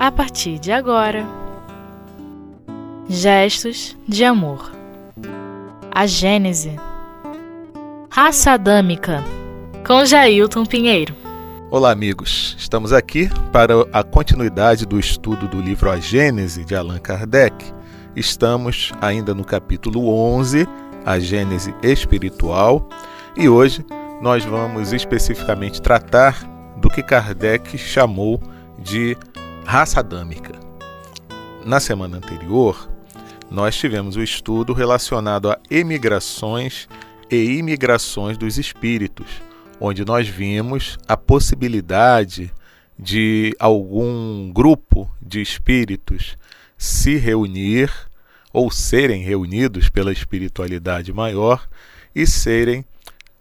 a 0.00 0.10
partir 0.10 0.58
de 0.58 0.72
agora. 0.72 1.26
Gestos 3.06 3.94
de 4.08 4.24
amor. 4.24 4.72
A 5.90 6.06
Gênese. 6.06 6.74
Raça 8.08 8.52
Adâmica, 8.52 9.22
com 9.86 10.02
Jailton 10.06 10.64
Pinheiro. 10.64 11.14
Olá, 11.70 11.90
amigos. 11.90 12.56
Estamos 12.58 12.94
aqui 12.94 13.28
para 13.52 13.74
a 13.92 14.02
continuidade 14.02 14.86
do 14.86 14.98
estudo 14.98 15.46
do 15.46 15.60
livro 15.60 15.90
A 15.90 15.98
Gênese 15.98 16.64
de 16.64 16.74
Allan 16.74 16.98
Kardec. 16.98 17.54
Estamos 18.16 18.92
ainda 19.02 19.34
no 19.34 19.44
capítulo 19.44 20.08
11, 20.08 20.66
A 21.04 21.18
Gênese 21.18 21.74
Espiritual, 21.82 22.88
e 23.36 23.50
hoje 23.50 23.84
nós 24.22 24.46
vamos 24.46 24.94
especificamente 24.94 25.82
tratar 25.82 26.42
do 26.78 26.88
que 26.88 27.02
Kardec 27.02 27.76
chamou 27.76 28.40
de 28.78 29.14
raça 29.70 30.00
adâmica. 30.00 30.58
Na 31.64 31.78
semana 31.78 32.16
anterior, 32.16 32.90
nós 33.48 33.76
tivemos 33.76 34.16
o 34.16 34.22
estudo 34.22 34.72
relacionado 34.72 35.48
a 35.48 35.60
emigrações 35.70 36.88
e 37.30 37.36
imigrações 37.52 38.36
dos 38.36 38.58
espíritos, 38.58 39.28
onde 39.80 40.04
nós 40.04 40.26
vimos 40.26 40.98
a 41.06 41.16
possibilidade 41.16 42.52
de 42.98 43.54
algum 43.60 44.50
grupo 44.52 45.08
de 45.22 45.40
espíritos 45.40 46.36
se 46.76 47.14
reunir 47.16 47.92
ou 48.52 48.72
serem 48.72 49.22
reunidos 49.22 49.88
pela 49.88 50.10
espiritualidade 50.10 51.12
maior 51.12 51.68
e 52.12 52.26
serem 52.26 52.84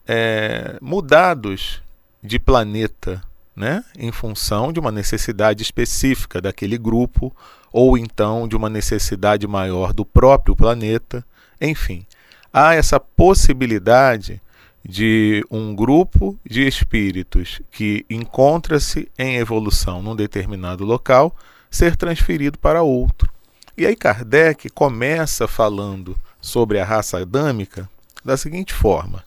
é, 0.08 0.78
mudados 0.80 1.82
de 2.22 2.38
planeta, 2.38 3.20
né, 3.60 3.84
em 3.98 4.10
função 4.10 4.72
de 4.72 4.80
uma 4.80 4.90
necessidade 4.90 5.62
específica 5.62 6.40
daquele 6.40 6.78
grupo 6.78 7.36
ou 7.74 7.98
então 7.98 8.48
de 8.48 8.56
uma 8.56 8.70
necessidade 8.70 9.46
maior 9.46 9.92
do 9.92 10.06
próprio 10.06 10.56
planeta. 10.56 11.26
Enfim, 11.60 12.06
há 12.54 12.74
essa 12.74 13.02
possibilidade 13.02 14.42
de 14.82 15.46
um 15.52 15.76
grupo 15.76 16.40
de 16.50 16.66
espíritos 16.66 17.62
que 17.70 18.06
encontra-se 18.10 19.12
em 19.20 19.36
evolução 19.36 20.02
num 20.02 20.16
determinado 20.16 20.86
local 20.86 21.36
ser 21.70 21.98
transferido 21.98 22.58
para 22.58 22.82
outro. 22.82 23.30
E 23.78 23.86
aí 23.86 23.96
Kardec 23.96 24.70
começa 24.70 25.50
falando 25.50 26.16
sobre 26.40 26.80
a 26.80 26.86
raça 26.86 27.20
adâmica 27.20 27.90
da 28.24 28.38
seguinte 28.38 28.74
forma: 28.74 29.22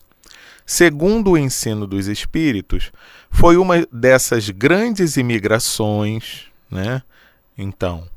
segundo 0.72 1.32
o 1.32 1.38
ensino 1.38 1.86
dos 1.86 2.08
espíritos, 2.08 2.90
foi 3.30 3.58
uma 3.58 3.86
dessas 3.92 4.48
grandes 4.48 5.18
imigrações, 5.18 6.46
né? 6.70 7.02
Então, 7.58 8.08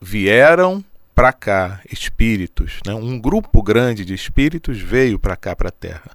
vieram 0.00 0.84
para 1.14 1.32
cá 1.32 1.80
espíritos, 1.88 2.80
né? 2.84 2.92
um 2.92 3.16
grupo 3.16 3.62
grande 3.62 4.04
de 4.04 4.12
espíritos 4.12 4.80
veio 4.80 5.20
para 5.20 5.36
cá, 5.36 5.54
para 5.54 5.68
a 5.68 5.72
Terra. 5.72 6.10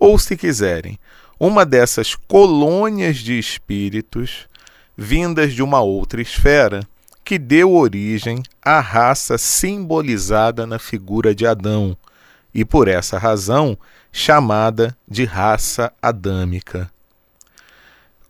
Ou, 0.00 0.18
se 0.18 0.34
quiserem, 0.34 0.98
uma 1.38 1.66
dessas 1.66 2.14
colônias 2.14 3.18
de 3.18 3.38
espíritos 3.38 4.48
vindas 4.96 5.52
de 5.52 5.62
uma 5.62 5.82
outra 5.82 6.22
esfera 6.22 6.80
que 7.22 7.38
deu 7.38 7.74
origem 7.74 8.42
à 8.62 8.80
raça 8.80 9.36
simbolizada 9.36 10.66
na 10.66 10.78
figura 10.78 11.34
de 11.34 11.46
Adão 11.46 11.94
e, 12.54 12.64
por 12.64 12.88
essa 12.88 13.18
razão, 13.18 13.76
chamada 14.16 14.96
de 15.08 15.24
raça 15.24 15.92
adâmica. 16.00 16.88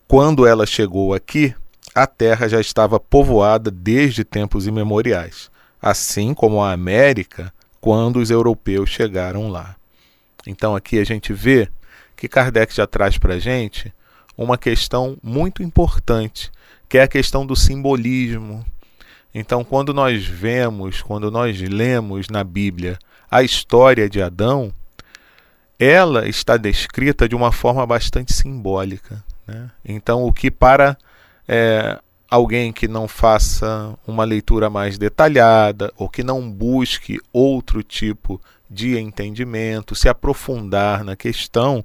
Quando 0.08 0.46
ela 0.46 0.64
chegou 0.64 1.12
aqui, 1.12 1.54
a 1.94 2.06
Terra 2.06 2.48
já 2.48 2.58
estava 2.58 2.98
povoada 2.98 3.70
desde 3.70 4.24
tempos 4.24 4.66
imemoriais, 4.66 5.50
assim 5.82 6.32
como 6.32 6.62
a 6.62 6.72
América 6.72 7.52
quando 7.82 8.16
os 8.16 8.30
europeus 8.30 8.88
chegaram 8.88 9.50
lá. 9.50 9.76
Então 10.46 10.74
aqui 10.74 10.98
a 10.98 11.04
gente 11.04 11.34
vê 11.34 11.68
que 12.16 12.28
Kardec 12.28 12.74
já 12.74 12.86
traz 12.86 13.18
para 13.18 13.34
a 13.34 13.38
gente 13.38 13.92
uma 14.38 14.56
questão 14.56 15.18
muito 15.22 15.62
importante, 15.62 16.50
que 16.88 16.96
é 16.96 17.02
a 17.02 17.08
questão 17.08 17.44
do 17.44 17.54
simbolismo. 17.54 18.64
Então, 19.34 19.62
quando 19.62 19.92
nós 19.92 20.24
vemos, 20.24 21.02
quando 21.02 21.30
nós 21.30 21.60
lemos 21.60 22.28
na 22.30 22.42
Bíblia 22.42 22.98
a 23.30 23.42
história 23.42 24.08
de 24.08 24.22
Adão, 24.22 24.72
ela 25.78 26.28
está 26.28 26.56
descrita 26.56 27.28
de 27.28 27.34
uma 27.34 27.52
forma 27.52 27.86
bastante 27.86 28.32
simbólica. 28.32 29.22
Né? 29.46 29.70
Então, 29.84 30.24
o 30.24 30.32
que 30.32 30.50
para 30.50 30.96
é, 31.46 31.98
alguém 32.30 32.72
que 32.72 32.88
não 32.88 33.06
faça 33.06 33.94
uma 34.06 34.24
leitura 34.24 34.70
mais 34.70 34.98
detalhada 34.98 35.92
ou 35.96 36.08
que 36.08 36.22
não 36.22 36.50
busque 36.50 37.20
outro 37.32 37.82
tipo 37.82 38.40
de 38.70 38.98
entendimento, 38.98 39.94
se 39.94 40.08
aprofundar 40.08 41.04
na 41.04 41.14
questão, 41.14 41.84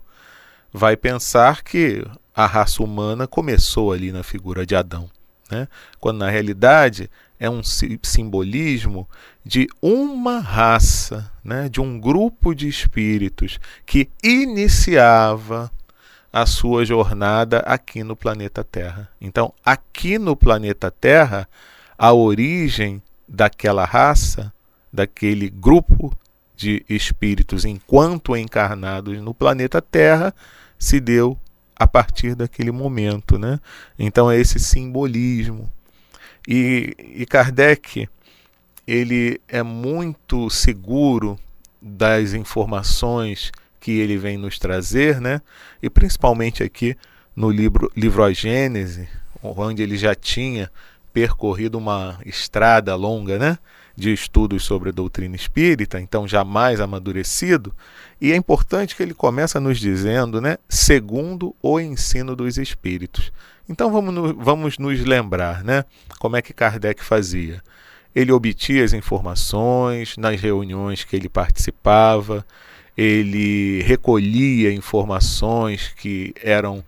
vai 0.71 0.95
pensar 0.95 1.63
que 1.63 2.03
a 2.33 2.45
raça 2.45 2.81
humana 2.81 3.27
começou 3.27 3.91
ali 3.91 4.11
na 4.11 4.23
figura 4.23 4.65
de 4.65 4.75
Adão, 4.75 5.09
né? 5.51 5.67
quando 5.99 6.19
na 6.19 6.29
realidade 6.29 7.09
é 7.39 7.49
um 7.49 7.61
simbolismo 7.63 9.07
de 9.45 9.67
uma 9.81 10.39
raça, 10.39 11.31
né? 11.43 11.69
de 11.69 11.79
um 11.79 11.99
grupo 11.99 12.53
de 12.53 12.67
espíritos 12.67 13.59
que 13.85 14.09
iniciava 14.21 15.71
a 16.31 16.45
sua 16.45 16.85
jornada 16.85 17.59
aqui 17.59 18.03
no 18.03 18.15
planeta 18.15 18.63
Terra. 18.63 19.09
Então, 19.19 19.53
aqui 19.65 20.19
no 20.19 20.35
planeta 20.35 20.91
Terra, 20.91 21.47
a 21.97 22.13
origem 22.13 23.01
daquela 23.27 23.85
raça, 23.85 24.53
daquele 24.91 25.49
grupo 25.49 26.15
de 26.55 26.83
espíritos 26.89 27.63
enquanto 27.63 28.35
encarnados 28.35 29.17
no 29.21 29.33
planeta 29.33 29.81
Terra, 29.81 30.33
se 30.77 30.99
deu 30.99 31.37
a 31.75 31.87
partir 31.87 32.35
daquele 32.35 32.71
momento, 32.71 33.39
né? 33.39 33.59
Então 33.97 34.29
é 34.29 34.37
esse 34.37 34.59
simbolismo. 34.59 35.71
E, 36.51 36.95
e 36.97 37.27
Kardec 37.27 38.09
ele 38.87 39.39
é 39.47 39.61
muito 39.61 40.49
seguro 40.49 41.37
das 41.79 42.33
informações 42.33 43.51
que 43.79 43.91
ele 43.91 44.17
vem 44.17 44.35
nos 44.35 44.57
trazer, 44.57 45.21
né? 45.21 45.43
E 45.79 45.91
principalmente 45.91 46.63
aqui 46.63 46.97
no 47.35 47.51
livro, 47.51 47.91
livro 47.95 48.23
A 48.23 48.33
Gênese, 48.33 49.07
onde 49.43 49.83
ele 49.83 49.95
já 49.95 50.15
tinha 50.15 50.71
percorrido 51.13 51.77
uma 51.77 52.19
estrada 52.25 52.95
longa, 52.95 53.37
né? 53.37 53.59
De 53.99 54.13
estudos 54.13 54.63
sobre 54.63 54.89
a 54.89 54.91
doutrina 54.93 55.35
espírita, 55.35 55.99
então 55.99 56.25
jamais 56.25 56.79
amadurecido, 56.79 57.75
e 58.21 58.31
é 58.31 58.35
importante 58.37 58.95
que 58.95 59.03
ele 59.03 59.13
começa 59.13 59.59
nos 59.59 59.77
dizendo, 59.77 60.39
né, 60.39 60.57
segundo 60.69 61.53
o 61.61 61.81
ensino 61.81 62.33
dos 62.33 62.57
espíritos. 62.57 63.29
Então 63.67 63.91
vamos, 63.91 64.33
vamos 64.37 64.77
nos 64.77 65.03
lembrar, 65.03 65.65
né, 65.65 65.83
como 66.17 66.37
é 66.37 66.41
que 66.41 66.53
Kardec 66.53 67.03
fazia. 67.03 67.61
Ele 68.15 68.31
obtia 68.31 68.85
as 68.85 68.93
informações 68.93 70.15
nas 70.15 70.39
reuniões 70.39 71.03
que 71.03 71.17
ele 71.17 71.27
participava, 71.27 72.45
ele 72.95 73.81
recolhia 73.81 74.71
informações 74.71 75.93
que 75.97 76.33
eram 76.41 76.81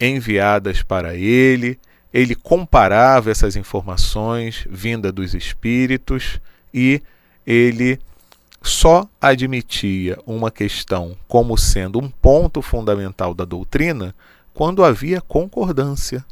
enviadas 0.00 0.80
para 0.80 1.16
ele, 1.16 1.76
ele 2.12 2.34
comparava 2.34 3.30
essas 3.30 3.56
informações 3.56 4.66
vinda 4.68 5.12
dos 5.12 5.34
espíritos 5.34 6.40
e 6.72 7.02
ele 7.46 7.98
só 8.62 9.08
admitia 9.20 10.18
uma 10.26 10.50
questão 10.50 11.16
como 11.26 11.56
sendo 11.56 11.98
um 11.98 12.08
ponto 12.08 12.60
fundamental 12.60 13.32
da 13.32 13.44
doutrina 13.44 14.14
quando 14.52 14.84
havia 14.84 15.20
concordância. 15.20 16.24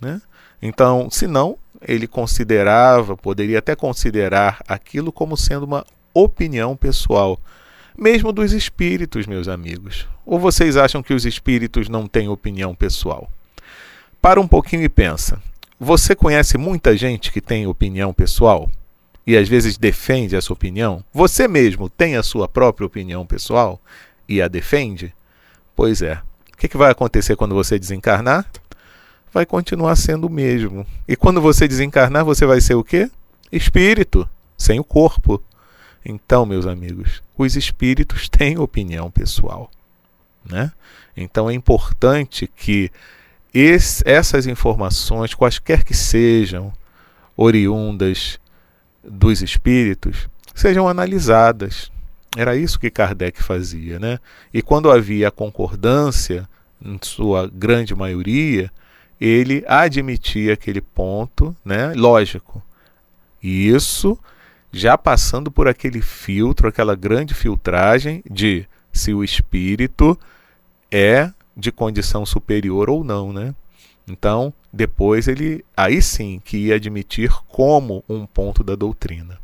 Né? 0.00 0.22
Então, 0.62 1.08
senão, 1.10 1.58
ele 1.86 2.06
considerava, 2.06 3.16
poderia 3.16 3.58
até 3.58 3.76
considerar 3.76 4.62
aquilo 4.66 5.12
como 5.12 5.36
sendo 5.36 5.64
uma 5.64 5.84
opinião 6.14 6.76
pessoal 6.76 7.38
mesmo 7.96 8.32
dos 8.32 8.52
espíritos, 8.52 9.26
meus 9.26 9.46
amigos. 9.46 10.08
Ou 10.26 10.38
vocês 10.38 10.76
acham 10.76 11.02
que 11.02 11.14
os 11.14 11.24
espíritos 11.24 11.88
não 11.88 12.06
têm 12.06 12.28
opinião 12.28 12.74
pessoal? 12.74 13.30
Para 14.24 14.40
um 14.40 14.48
pouquinho 14.48 14.82
e 14.82 14.88
pensa. 14.88 15.38
Você 15.78 16.14
conhece 16.14 16.56
muita 16.56 16.96
gente 16.96 17.30
que 17.30 17.42
tem 17.42 17.66
opinião 17.66 18.10
pessoal 18.10 18.70
e 19.26 19.36
às 19.36 19.46
vezes 19.46 19.76
defende 19.76 20.34
essa 20.34 20.50
opinião? 20.50 21.04
Você 21.12 21.46
mesmo 21.46 21.90
tem 21.90 22.16
a 22.16 22.22
sua 22.22 22.48
própria 22.48 22.86
opinião 22.86 23.26
pessoal 23.26 23.78
e 24.26 24.40
a 24.40 24.48
defende? 24.48 25.14
Pois 25.76 26.00
é. 26.00 26.22
O 26.54 26.56
que, 26.56 26.74
vai 26.74 26.90
acontecer 26.90 27.36
quando 27.36 27.54
você 27.54 27.78
desencarnar? 27.78 28.46
Vai 29.30 29.44
continuar 29.44 29.94
sendo 29.94 30.26
o 30.26 30.30
mesmo. 30.30 30.86
E 31.06 31.16
quando 31.16 31.38
você 31.38 31.68
desencarnar, 31.68 32.24
você 32.24 32.46
vai 32.46 32.62
ser 32.62 32.76
o 32.76 32.82
quê? 32.82 33.10
Espírito, 33.52 34.26
sem 34.56 34.80
o 34.80 34.84
corpo. 34.84 35.38
Então, 36.02 36.46
meus 36.46 36.66
amigos, 36.66 37.22
os 37.36 37.56
espíritos 37.56 38.30
têm 38.32 38.56
opinião 38.56 39.10
pessoal. 39.10 39.70
Né? 40.42 40.72
Então 41.14 41.50
é 41.50 41.52
importante 41.52 42.46
que 42.46 42.90
esse, 43.54 44.02
essas 44.04 44.46
informações, 44.46 45.32
quaisquer 45.32 45.84
que 45.84 45.94
sejam, 45.94 46.72
oriundas 47.36 48.40
dos 49.02 49.40
espíritos 49.42 50.28
sejam 50.54 50.88
analisadas. 50.88 51.90
Era 52.36 52.56
isso 52.56 52.80
que 52.80 52.90
Kardec 52.90 53.42
fazia, 53.42 53.98
né? 53.98 54.18
E 54.52 54.60
quando 54.60 54.90
havia 54.90 55.30
concordância, 55.30 56.48
em 56.84 56.98
sua 57.00 57.48
grande 57.48 57.94
maioria, 57.94 58.70
ele 59.20 59.64
admitia 59.66 60.54
aquele 60.54 60.80
ponto, 60.80 61.56
né? 61.64 61.92
Lógico. 61.94 62.62
E 63.42 63.68
isso 63.68 64.18
já 64.72 64.98
passando 64.98 65.50
por 65.50 65.68
aquele 65.68 66.02
filtro, 66.02 66.68
aquela 66.68 66.96
grande 66.96 67.32
filtragem 67.32 68.22
de 68.28 68.66
se 68.92 69.14
o 69.14 69.22
espírito 69.22 70.18
é 70.90 71.30
de 71.56 71.70
condição 71.70 72.24
superior 72.26 72.90
ou 72.90 73.04
não, 73.04 73.32
né? 73.32 73.54
Então, 74.06 74.52
depois 74.72 75.28
ele 75.28 75.64
aí 75.76 76.02
sim 76.02 76.40
que 76.44 76.56
ia 76.56 76.74
admitir 76.74 77.30
como 77.48 78.04
um 78.08 78.26
ponto 78.26 78.62
da 78.62 78.74
doutrina. 78.74 79.38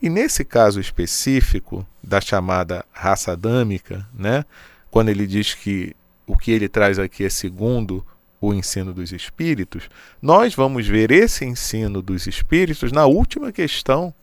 E 0.00 0.08
nesse 0.08 0.44
caso 0.44 0.80
específico 0.80 1.86
da 2.02 2.20
chamada 2.20 2.84
raça 2.90 3.32
adâmica, 3.32 4.06
né, 4.14 4.44
quando 4.90 5.10
ele 5.10 5.26
diz 5.26 5.54
que 5.54 5.94
o 6.26 6.36
que 6.36 6.50
ele 6.50 6.68
traz 6.68 6.98
aqui 6.98 7.24
é 7.24 7.28
segundo 7.28 8.04
o 8.40 8.54
ensino 8.54 8.94
dos 8.94 9.12
espíritos, 9.12 9.90
nós 10.22 10.54
vamos 10.54 10.86
ver 10.86 11.10
esse 11.10 11.44
ensino 11.44 12.00
dos 12.00 12.26
espíritos 12.26 12.90
na 12.90 13.04
última 13.04 13.52
questão 13.52 14.14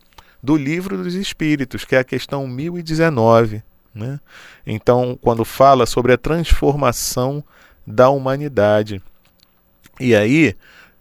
do 0.42 0.56
livro 0.56 1.00
dos 1.00 1.14
espíritos, 1.14 1.84
que 1.84 1.94
é 1.94 2.00
a 2.00 2.04
questão 2.04 2.48
1019. 2.48 3.62
Né? 3.94 4.20
Então, 4.66 5.18
quando 5.20 5.44
fala 5.44 5.86
sobre 5.86 6.12
a 6.12 6.18
transformação 6.18 7.42
da 7.86 8.10
humanidade. 8.10 9.02
E 9.98 10.14
aí, 10.14 10.54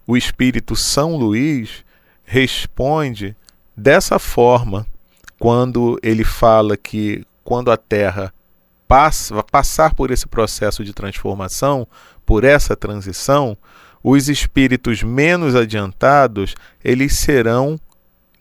o 0.05 0.15
espírito 0.15 0.75
São 0.75 1.15
Luís 1.17 1.83
responde 2.23 3.35
dessa 3.75 4.17
forma 4.17 4.87
quando 5.37 5.99
ele 6.01 6.23
fala 6.23 6.75
que 6.75 7.25
quando 7.43 7.71
a 7.71 7.77
Terra 7.77 8.33
passa, 8.87 9.43
passar 9.43 9.93
por 9.93 10.11
esse 10.11 10.27
processo 10.27 10.83
de 10.83 10.93
transformação, 10.93 11.87
por 12.25 12.43
essa 12.43 12.75
transição, 12.75 13.57
os 14.03 14.29
espíritos 14.29 15.03
menos 15.03 15.55
adiantados, 15.55 16.55
eles 16.83 17.17
serão 17.17 17.77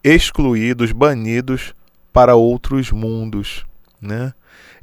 excluídos, 0.02 0.92
banidos 0.92 1.74
para 2.12 2.36
outros 2.36 2.92
mundos, 2.92 3.66
né? 4.00 4.32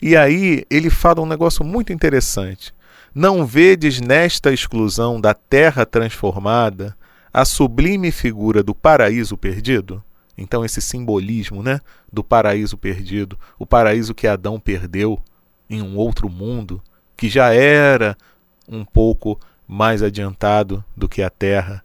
E 0.01 0.15
aí 0.15 0.65
ele 0.69 0.89
fala 0.89 1.21
um 1.21 1.25
negócio 1.25 1.63
muito 1.63 1.93
interessante. 1.93 2.73
Não 3.13 3.45
vedes 3.45 4.01
nesta 4.01 4.51
exclusão 4.51 5.21
da 5.21 5.33
terra 5.33 5.85
transformada 5.85 6.95
a 7.33 7.45
sublime 7.45 8.11
figura 8.11 8.63
do 8.63 8.73
paraíso 8.73 9.37
perdido? 9.37 10.03
Então 10.37 10.65
esse 10.65 10.81
simbolismo, 10.81 11.61
né, 11.61 11.79
do 12.11 12.23
paraíso 12.23 12.77
perdido, 12.77 13.37
o 13.57 13.65
paraíso 13.65 14.15
que 14.15 14.27
Adão 14.27 14.59
perdeu 14.59 15.19
em 15.69 15.81
um 15.81 15.95
outro 15.95 16.27
mundo, 16.27 16.81
que 17.15 17.29
já 17.29 17.53
era 17.53 18.17
um 18.67 18.83
pouco 18.83 19.39
mais 19.67 20.01
adiantado 20.01 20.83
do 20.95 21.07
que 21.07 21.21
a 21.21 21.29
terra. 21.29 21.83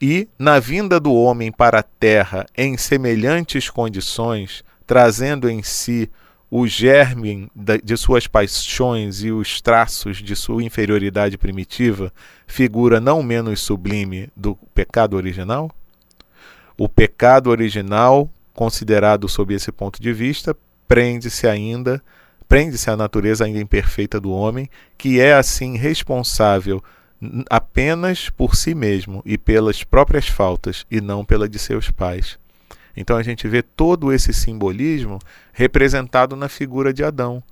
E 0.00 0.28
na 0.38 0.58
vinda 0.58 0.98
do 1.00 1.14
homem 1.14 1.50
para 1.50 1.78
a 1.78 1.82
terra 1.82 2.44
em 2.56 2.76
semelhantes 2.76 3.70
condições, 3.70 4.64
trazendo 4.86 5.48
em 5.48 5.62
si 5.62 6.10
o 6.56 6.68
germe 6.68 7.50
de 7.82 7.96
suas 7.96 8.28
paixões 8.28 9.24
e 9.24 9.32
os 9.32 9.60
traços 9.60 10.18
de 10.18 10.36
sua 10.36 10.62
inferioridade 10.62 11.36
primitiva, 11.36 12.12
figura 12.46 13.00
não 13.00 13.24
menos 13.24 13.60
sublime 13.60 14.30
do 14.36 14.54
pecado 14.72 15.16
original? 15.16 15.68
O 16.78 16.88
pecado 16.88 17.50
original, 17.50 18.30
considerado 18.52 19.28
sob 19.28 19.52
esse 19.52 19.72
ponto 19.72 20.00
de 20.00 20.12
vista, 20.12 20.56
prende-se 20.86 21.48
ainda, 21.48 22.00
prende-se 22.48 22.88
à 22.88 22.96
natureza 22.96 23.44
ainda 23.46 23.58
imperfeita 23.58 24.20
do 24.20 24.30
homem, 24.30 24.70
que 24.96 25.18
é 25.18 25.34
assim 25.34 25.76
responsável 25.76 26.80
apenas 27.50 28.30
por 28.30 28.54
si 28.54 28.76
mesmo 28.76 29.22
e 29.26 29.36
pelas 29.36 29.82
próprias 29.82 30.28
faltas 30.28 30.86
e 30.88 31.00
não 31.00 31.24
pela 31.24 31.48
de 31.48 31.58
seus 31.58 31.90
pais. 31.90 32.38
Então 32.96 33.16
a 33.16 33.22
gente 33.22 33.48
vê 33.48 33.62
todo 33.62 34.12
esse 34.12 34.32
simbolismo 34.32 35.18
representado 35.52 36.36
na 36.36 36.48
figura 36.48 36.92
de 36.92 37.02
Adão, 37.02 37.42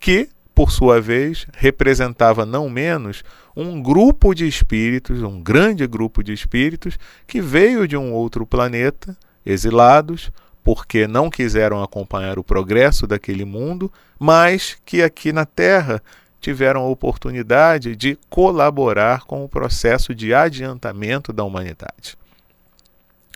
que, 0.00 0.28
por 0.54 0.70
sua 0.70 1.00
vez, 1.00 1.46
representava 1.54 2.46
não 2.46 2.68
menos 2.70 3.22
um 3.54 3.82
grupo 3.82 4.34
de 4.34 4.46
espíritos, 4.46 5.22
um 5.22 5.42
grande 5.42 5.86
grupo 5.86 6.22
de 6.22 6.32
espíritos, 6.32 6.98
que 7.26 7.40
veio 7.40 7.86
de 7.86 7.96
um 7.96 8.12
outro 8.12 8.46
planeta, 8.46 9.16
exilados, 9.44 10.30
porque 10.62 11.06
não 11.06 11.30
quiseram 11.30 11.82
acompanhar 11.82 12.38
o 12.38 12.44
progresso 12.44 13.06
daquele 13.06 13.44
mundo, 13.44 13.92
mas 14.18 14.76
que 14.84 15.02
aqui 15.02 15.32
na 15.32 15.46
Terra 15.46 16.02
tiveram 16.40 16.82
a 16.82 16.88
oportunidade 16.88 17.94
de 17.96 18.18
colaborar 18.28 19.24
com 19.24 19.44
o 19.44 19.48
processo 19.48 20.14
de 20.14 20.34
adiantamento 20.34 21.32
da 21.32 21.44
humanidade. 21.44 22.16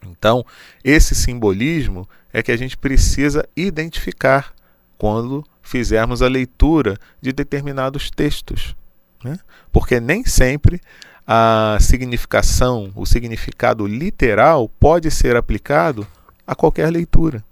Então, 0.06 0.44
esse 0.82 1.14
simbolismo 1.14 2.08
é 2.32 2.42
que 2.42 2.52
a 2.52 2.56
gente 2.56 2.76
precisa 2.76 3.48
identificar 3.56 4.52
quando 4.96 5.44
fizermos 5.62 6.22
a 6.22 6.28
leitura 6.28 6.96
de 7.20 7.32
determinados 7.32 8.10
textos. 8.10 8.74
Né? 9.22 9.38
Porque 9.72 10.00
nem 10.00 10.24
sempre 10.24 10.80
a 11.26 11.78
significação, 11.80 12.90
o 12.94 13.06
significado 13.06 13.86
literal 13.86 14.68
pode 14.68 15.10
ser 15.10 15.36
aplicado 15.36 16.06
a 16.46 16.54
qualquer 16.54 16.90
leitura. 16.90 17.44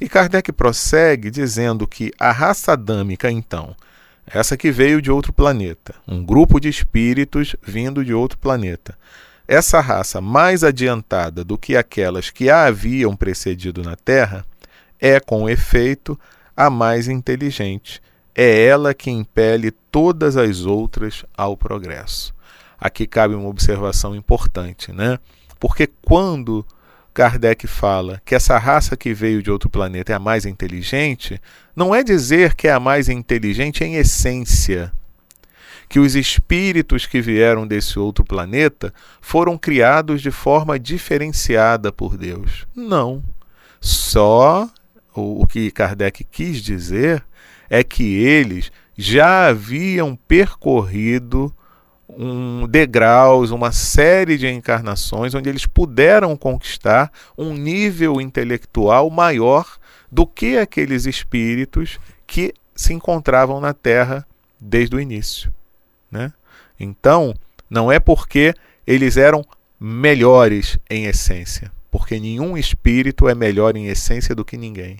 E 0.00 0.08
Kardec 0.08 0.50
prossegue 0.52 1.30
dizendo 1.30 1.86
que 1.86 2.10
a 2.18 2.32
raça 2.32 2.72
adâmica, 2.72 3.30
então, 3.30 3.76
essa 4.26 4.56
que 4.56 4.70
veio 4.70 5.02
de 5.02 5.10
outro 5.10 5.32
planeta, 5.32 5.94
um 6.06 6.24
grupo 6.24 6.58
de 6.58 6.68
espíritos 6.68 7.54
vindo 7.62 8.04
de 8.04 8.14
outro 8.14 8.38
planeta, 8.38 8.96
essa 9.46 9.80
raça 9.80 10.20
mais 10.20 10.62
adiantada 10.64 11.44
do 11.44 11.58
que 11.58 11.76
aquelas 11.76 12.30
que 12.30 12.48
a 12.48 12.64
haviam 12.64 13.16
precedido 13.16 13.82
na 13.82 13.96
Terra 13.96 14.44
é, 15.00 15.18
com 15.18 15.48
efeito, 15.48 16.18
a 16.56 16.70
mais 16.70 17.08
inteligente. 17.08 18.00
É 18.34 18.64
ela 18.64 18.94
que 18.94 19.10
impele 19.10 19.70
todas 19.90 20.36
as 20.36 20.60
outras 20.60 21.24
ao 21.36 21.56
progresso. 21.56 22.34
Aqui 22.80 23.06
cabe 23.06 23.34
uma 23.34 23.48
observação 23.48 24.14
importante, 24.14 24.92
né? 24.92 25.18
Porque 25.60 25.86
quando 25.86 26.64
Kardec 27.12 27.66
fala 27.66 28.22
que 28.24 28.34
essa 28.34 28.56
raça 28.58 28.96
que 28.96 29.12
veio 29.12 29.42
de 29.42 29.50
outro 29.50 29.68
planeta 29.68 30.12
é 30.12 30.16
a 30.16 30.18
mais 30.18 30.46
inteligente, 30.46 31.40
não 31.76 31.94
é 31.94 32.02
dizer 32.02 32.54
que 32.54 32.66
é 32.66 32.72
a 32.72 32.80
mais 32.80 33.08
inteligente 33.08 33.84
em 33.84 33.96
essência, 33.96 34.92
que 35.92 36.00
os 36.00 36.16
espíritos 36.16 37.04
que 37.04 37.20
vieram 37.20 37.66
desse 37.66 37.98
outro 37.98 38.24
planeta 38.24 38.94
foram 39.20 39.58
criados 39.58 40.22
de 40.22 40.30
forma 40.30 40.78
diferenciada 40.78 41.92
por 41.92 42.16
Deus. 42.16 42.66
Não. 42.74 43.22
Só 43.78 44.70
o, 45.14 45.46
que 45.46 45.70
Kardec 45.70 46.24
quis 46.24 46.62
dizer 46.62 47.22
é 47.68 47.84
que 47.84 48.04
eles 48.14 48.72
já 48.96 49.48
haviam 49.48 50.16
percorrido 50.16 51.54
um 52.08 52.66
degraus, 52.66 53.50
uma 53.50 53.70
série 53.70 54.38
de 54.38 54.48
encarnações 54.48 55.34
onde 55.34 55.50
eles 55.50 55.66
puderam 55.66 56.38
conquistar 56.38 57.12
um 57.36 57.52
nível 57.52 58.18
intelectual 58.18 59.10
maior 59.10 59.76
do 60.10 60.26
que 60.26 60.56
aqueles 60.56 61.04
espíritos 61.04 62.00
que 62.26 62.54
se 62.74 62.94
encontravam 62.94 63.60
na 63.60 63.74
Terra 63.74 64.26
desde 64.58 64.96
o 64.96 65.00
início. 65.00 65.52
Né? 66.12 66.32
Então, 66.78 67.34
não 67.70 67.90
é 67.90 67.98
porque 67.98 68.54
eles 68.86 69.16
eram 69.16 69.44
melhores 69.80 70.78
em 70.90 71.06
essência, 71.06 71.72
porque 71.90 72.20
nenhum 72.20 72.56
espírito 72.56 73.28
é 73.28 73.34
melhor 73.34 73.76
em 73.76 73.86
essência 73.86 74.34
do 74.34 74.44
que 74.44 74.58
ninguém. 74.58 74.98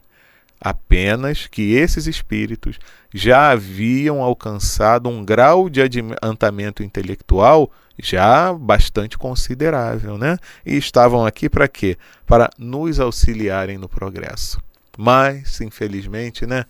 Apenas 0.59 1.47
que 1.49 1.75
esses 1.75 2.07
espíritos 2.07 2.79
já 3.13 3.51
haviam 3.51 4.23
alcançado 4.23 5.09
um 5.09 5.25
grau 5.25 5.69
de 5.69 5.83
adiantamento 5.83 6.83
intelectual 6.83 7.71
já 8.01 8.53
bastante 8.53 9.19
considerável, 9.19 10.17
né? 10.17 10.39
E 10.65 10.77
estavam 10.77 11.27
aqui 11.27 11.49
para 11.49 11.69
quê? 11.69 11.99
Para 12.27 12.49
nos 12.57 13.01
auxiliarem 13.01 13.77
no 13.77 13.89
progresso. 13.89 14.63
Mas, 14.97 15.61
infelizmente, 15.61 16.47
né? 16.47 16.65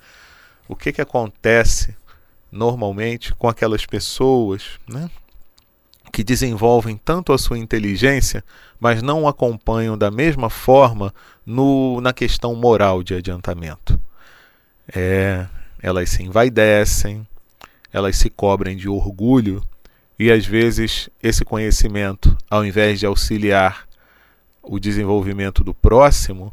O 0.67 0.75
que, 0.75 0.93
que 0.93 1.01
acontece 1.01 1.95
normalmente 2.53 3.35
com 3.35 3.49
aquelas 3.49 3.87
pessoas 3.87 4.79
né, 4.87 5.11
que 6.13 6.23
desenvolvem 6.23 7.01
tanto 7.03 7.33
a 7.33 7.39
sua 7.39 7.59
inteligência, 7.59 8.45
mas 8.79 9.03
não 9.03 9.27
acompanham 9.27 9.97
da 9.97 10.11
mesma 10.11 10.51
forma 10.51 11.15
no, 11.47 12.01
na 12.03 12.13
questão 12.13 12.55
moral 12.55 13.03
de 13.03 13.15
adiantamento. 13.15 13.99
É, 14.95 15.47
elas 15.81 16.11
se 16.11 16.23
envaidecem, 16.23 17.27
elas 17.91 18.17
se 18.17 18.29
cobrem 18.29 18.77
de 18.77 18.89
orgulho 18.89 19.63
e 20.19 20.31
às 20.31 20.45
vezes 20.45 21.09
esse 21.23 21.45
conhecimento, 21.45 22.37
ao 22.51 22.65
invés 22.65 23.01
de 23.01 23.07
auxiliar 23.07 23.89
o 24.63 24.79
desenvolvimento 24.79 25.65
do 25.65 25.73
próximo 25.73 26.53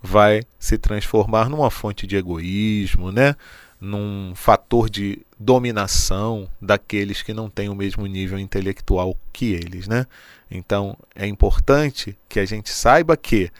vai 0.00 0.42
se 0.58 0.78
transformar 0.78 1.48
numa 1.48 1.70
fonte 1.70 2.06
de 2.06 2.16
egoísmo, 2.16 3.12
né? 3.12 3.34
Num 3.80 4.32
fator 4.34 4.90
de 4.90 5.20
dominação 5.38 6.48
daqueles 6.60 7.22
que 7.22 7.32
não 7.32 7.48
têm 7.48 7.68
o 7.68 7.74
mesmo 7.74 8.06
nível 8.06 8.38
intelectual 8.38 9.16
que 9.32 9.52
eles, 9.52 9.88
né? 9.88 10.06
Então 10.50 10.96
é 11.14 11.26
importante 11.26 12.16
que 12.28 12.38
a 12.38 12.44
gente 12.44 12.70
saiba 12.70 13.16
que 13.16 13.50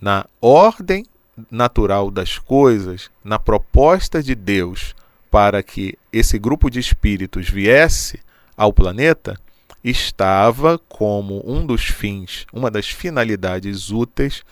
na 0.00 0.26
ordem 0.40 1.04
natural 1.50 2.10
das 2.10 2.38
coisas, 2.38 3.10
na 3.24 3.38
proposta 3.38 4.22
de 4.22 4.34
Deus 4.34 4.94
para 5.30 5.62
que 5.62 5.98
esse 6.12 6.38
grupo 6.38 6.70
de 6.70 6.78
espíritos 6.78 7.50
viesse 7.50 8.20
ao 8.56 8.72
planeta, 8.72 9.38
estava 9.84 10.78
como 10.88 11.42
um 11.46 11.64
dos 11.66 11.84
fins, 11.84 12.46
uma 12.52 12.70
das 12.70 12.88
finalidades 12.88 13.90
úteis, 13.90 14.42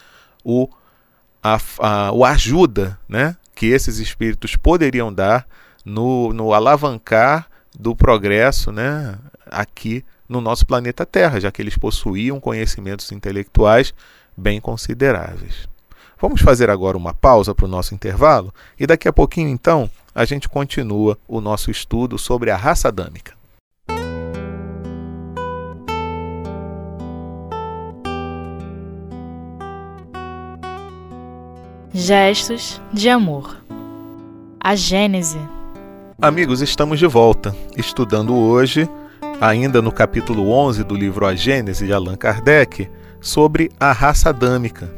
o, 0.44 0.68
a, 1.42 1.59
a, 1.78 2.12
o 2.12 2.25
ajuda 2.25 2.99
né, 3.09 3.37
que 3.54 3.66
esses 3.66 3.99
espíritos 3.99 4.56
poderiam 4.56 5.12
dar 5.12 5.46
no, 5.84 6.32
no 6.32 6.52
alavancar 6.52 7.49
do 7.78 7.94
progresso 7.94 8.73
né, 8.73 9.18
aqui 9.46 10.04
no 10.28 10.40
nosso 10.40 10.66
planeta 10.66 11.04
Terra, 11.04 11.40
já 11.40 11.50
que 11.52 11.61
eles 11.61 11.76
possuíam 11.76 12.40
conhecimentos 12.40 13.12
intelectuais 13.12 13.92
bem 14.37 14.61
consideráveis. 14.61 15.68
Vamos 16.20 16.40
fazer 16.40 16.70
agora 16.70 16.96
uma 16.96 17.12
pausa 17.12 17.54
para 17.54 17.66
o 17.66 17.68
nosso 17.68 17.94
intervalo 17.94 18.52
e 18.78 18.87
daqui 18.87 19.06
a 19.06 19.12
pouquinho, 19.12 19.49
então, 19.49 19.90
a 20.14 20.25
gente 20.25 20.49
continua 20.49 21.18
o 21.28 21.40
nosso 21.40 21.70
estudo 21.70 22.18
sobre 22.18 22.50
a 22.50 22.56
raça 22.56 22.88
adâmica. 22.88 23.34
Gestos 31.96 32.82
de 32.92 33.08
amor. 33.08 33.56
A 34.58 34.74
Gênese. 34.74 35.38
Amigos, 36.20 36.60
estamos 36.60 36.98
de 36.98 37.06
volta, 37.06 37.54
estudando 37.76 38.34
hoje, 38.34 38.88
ainda 39.40 39.80
no 39.80 39.92
capítulo 39.92 40.50
11 40.50 40.82
do 40.82 40.96
livro 40.96 41.24
A 41.24 41.36
Gênese 41.36 41.86
de 41.86 41.92
Allan 41.92 42.16
Kardec, 42.16 42.90
sobre 43.20 43.70
a 43.78 43.92
raça 43.92 44.30
adâmica. 44.30 44.92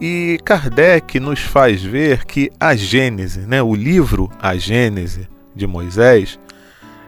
E 0.00 0.40
Kardec 0.42 1.20
nos 1.20 1.40
faz 1.40 1.82
ver 1.82 2.24
que 2.24 2.50
a 2.58 2.74
Gênese, 2.74 3.40
né, 3.40 3.62
o 3.62 3.74
livro 3.74 4.30
A 4.40 4.56
Gênese 4.56 5.28
de 5.54 5.66
Moisés, 5.66 6.40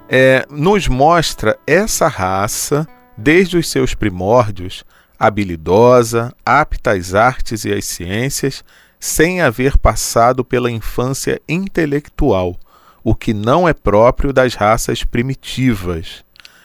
é, 0.06 0.44
nos 0.50 0.86
mostra 0.86 1.58
essa 1.66 2.08
raça 2.08 2.86
desde 3.16 3.56
os 3.56 3.70
seus 3.70 3.94
primórdios, 3.94 4.84
habilidosa, 5.18 6.30
apta 6.44 6.92
às 6.92 7.14
artes 7.14 7.64
e 7.64 7.72
às 7.72 7.86
ciências, 7.86 8.62
sem 9.04 9.42
haver 9.42 9.76
passado 9.76 10.42
pela 10.42 10.70
infância 10.70 11.38
intelectual, 11.46 12.56
o 13.04 13.14
que 13.14 13.34
não 13.34 13.68
é 13.68 13.74
próprio 13.74 14.32
das 14.32 14.54
raças 14.54 15.04
primitivas, 15.04 16.24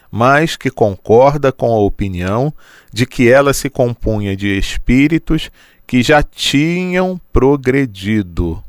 mas 0.10 0.56
que 0.56 0.72
concorda 0.72 1.52
com 1.52 1.66
a 1.74 1.80
opinião 1.80 2.54
de 2.94 3.06
que 3.06 3.30
ela 3.30 3.52
se 3.52 3.70
compunha 3.70 4.38
de 4.38 4.58
espíritos 4.58 5.52
que 5.86 6.02
já 6.02 6.24
tinham 6.24 7.20
progredido. 7.34 8.64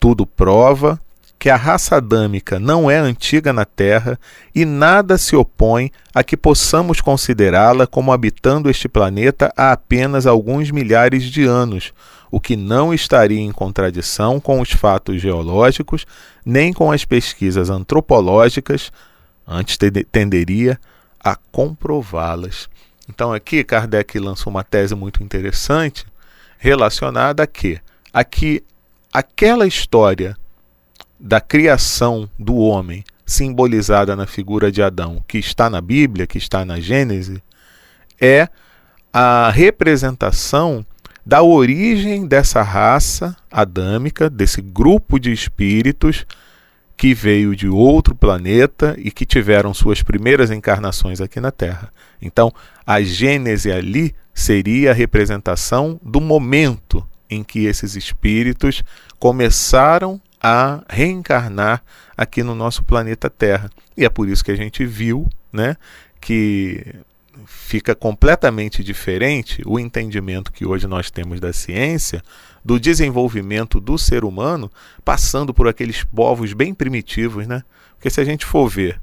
Tudo 0.00 0.26
prova 0.26 1.00
que 1.40 1.48
a 1.48 1.56
raça 1.56 1.96
adâmica 1.96 2.60
não 2.60 2.90
é 2.90 2.98
antiga 2.98 3.50
na 3.50 3.64
Terra 3.64 4.20
e 4.54 4.66
nada 4.66 5.16
se 5.16 5.34
opõe 5.34 5.90
a 6.14 6.22
que 6.22 6.36
possamos 6.36 7.00
considerá-la 7.00 7.86
como 7.86 8.12
habitando 8.12 8.68
este 8.68 8.86
planeta 8.90 9.50
há 9.56 9.72
apenas 9.72 10.26
alguns 10.26 10.70
milhares 10.70 11.24
de 11.24 11.44
anos, 11.44 11.94
o 12.30 12.38
que 12.38 12.56
não 12.56 12.92
estaria 12.92 13.40
em 13.40 13.50
contradição 13.52 14.38
com 14.38 14.60
os 14.60 14.70
fatos 14.70 15.18
geológicos 15.18 16.06
nem 16.44 16.74
com 16.74 16.92
as 16.92 17.06
pesquisas 17.06 17.70
antropológicas, 17.70 18.92
antes 19.48 19.78
tenderia 20.12 20.78
a 21.18 21.36
comprová-las. 21.50 22.68
Então 23.08 23.32
aqui 23.32 23.64
Kardec 23.64 24.18
lançou 24.18 24.50
uma 24.50 24.62
tese 24.62 24.94
muito 24.94 25.22
interessante 25.22 26.04
relacionada 26.58 27.44
a 27.44 27.46
que 27.46 27.80
aqui 28.12 28.62
aquela 29.10 29.66
história 29.66 30.36
da 31.20 31.40
criação 31.40 32.28
do 32.38 32.56
homem 32.56 33.04
simbolizada 33.26 34.16
na 34.16 34.26
figura 34.26 34.72
de 34.72 34.82
Adão, 34.82 35.22
que 35.28 35.38
está 35.38 35.68
na 35.68 35.80
Bíblia, 35.80 36.26
que 36.26 36.38
está 36.38 36.64
na 36.64 36.80
Gênese, 36.80 37.42
é 38.20 38.48
a 39.12 39.50
representação 39.50 40.84
da 41.24 41.42
origem 41.42 42.26
dessa 42.26 42.62
raça 42.62 43.36
adâmica, 43.50 44.30
desse 44.30 44.62
grupo 44.62 45.18
de 45.18 45.30
espíritos 45.30 46.26
que 46.96 47.14
veio 47.14 47.54
de 47.54 47.68
outro 47.68 48.14
planeta 48.14 48.94
e 48.98 49.10
que 49.10 49.24
tiveram 49.24 49.72
suas 49.72 50.02
primeiras 50.02 50.50
encarnações 50.50 51.20
aqui 51.20 51.40
na 51.40 51.50
Terra. 51.50 51.92
Então, 52.20 52.52
a 52.86 53.00
Gênese 53.00 53.70
ali 53.70 54.14
seria 54.34 54.90
a 54.90 54.94
representação 54.94 56.00
do 56.02 56.20
momento 56.20 57.06
em 57.28 57.42
que 57.44 57.64
esses 57.64 57.94
espíritos 57.94 58.82
começaram 59.18 60.20
a 60.42 60.82
reencarnar 60.88 61.82
aqui 62.16 62.42
no 62.42 62.54
nosso 62.54 62.82
planeta 62.82 63.28
Terra. 63.28 63.70
E 63.96 64.04
é 64.04 64.08
por 64.08 64.28
isso 64.28 64.44
que 64.44 64.50
a 64.50 64.56
gente 64.56 64.84
viu, 64.84 65.28
né, 65.52 65.76
que 66.20 66.94
fica 67.46 67.94
completamente 67.94 68.82
diferente 68.82 69.62
o 69.66 69.78
entendimento 69.78 70.52
que 70.52 70.66
hoje 70.66 70.86
nós 70.86 71.10
temos 71.10 71.40
da 71.40 71.52
ciência, 71.52 72.22
do 72.64 72.78
desenvolvimento 72.78 73.80
do 73.80 73.96
ser 73.96 74.24
humano, 74.24 74.70
passando 75.04 75.54
por 75.54 75.66
aqueles 75.68 76.04
povos 76.04 76.52
bem 76.52 76.74
primitivos, 76.74 77.46
né? 77.46 77.62
Porque 77.94 78.10
se 78.10 78.20
a 78.20 78.24
gente 78.24 78.44
for 78.44 78.68
ver, 78.68 79.00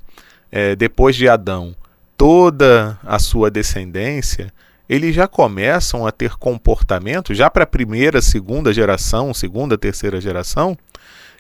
é, 0.52 0.76
depois 0.76 1.16
de 1.16 1.28
Adão, 1.28 1.76
toda 2.16 3.00
a 3.04 3.20
sua 3.20 3.50
descendência, 3.50 4.54
eles 4.88 5.14
já 5.14 5.28
começam 5.28 6.06
a 6.06 6.12
ter 6.12 6.36
comportamento, 6.36 7.34
já 7.34 7.50
para 7.50 7.64
a 7.64 7.68
primeira, 7.68 8.22
segunda 8.22 8.74
geração, 8.74 9.34
segunda, 9.34 9.78
terceira 9.78 10.22
geração, 10.22 10.78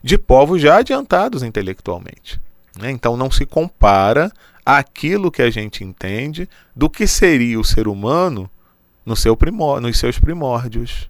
de 0.04 0.18
povos 0.18 0.62
já 0.62 0.78
adiantados 0.78 1.44
intelectualmente. 1.44 2.40
Né? 2.78 2.92
Então 2.92 3.18
não 3.18 3.32
se 3.32 3.46
compara 3.46 4.32
aquilo 4.66 5.32
que 5.32 5.42
a 5.42 5.50
gente 5.50 5.84
entende 5.84 6.48
do 6.76 6.90
que 6.90 7.08
seria 7.08 7.60
o 7.60 7.64
ser 7.64 7.88
humano 7.88 8.50
no 9.06 9.16
seu 9.16 9.36
primor 9.36 9.80
nos 9.80 9.98
seus 9.98 10.20
primórdios. 10.20 11.10